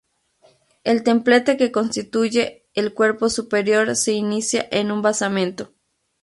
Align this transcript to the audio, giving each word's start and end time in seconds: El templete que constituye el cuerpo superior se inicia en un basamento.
El 0.83 1.03
templete 1.03 1.57
que 1.57 1.71
constituye 1.71 2.65
el 2.73 2.95
cuerpo 2.95 3.29
superior 3.29 3.95
se 3.95 4.13
inicia 4.13 4.67
en 4.71 4.91
un 4.91 5.03
basamento. 5.03 5.75